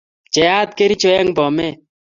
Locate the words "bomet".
1.37-1.75